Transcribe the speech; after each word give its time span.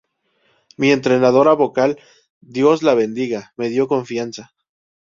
Mi 0.77 0.89
entrenadora 0.93 1.53
vocal, 1.59 1.95
Dios 2.57 2.81
la 2.81 2.95
bendiga, 2.95 3.53
me 3.55 3.69
dio 3.69 3.87
confianza. 3.87 4.51